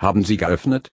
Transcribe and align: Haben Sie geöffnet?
Haben 0.00 0.24
Sie 0.24 0.38
geöffnet? 0.38 0.88